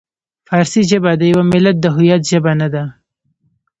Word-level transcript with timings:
فارسي 0.47 0.81
ژبه 0.89 1.11
د 1.17 1.21
یوه 1.31 1.43
ملت 1.51 1.75
د 1.79 1.85
هویت 1.95 2.21
ژبه 2.31 2.51
نه 2.61 2.67
ده. 2.73 2.83